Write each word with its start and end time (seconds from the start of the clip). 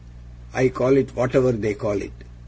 I 0.55 0.69
call 0.69 0.97
it 0.97 1.15
whatever 1.15 1.51
THEY 1.51 1.75
call 1.75 2.01
it. 2.01 2.13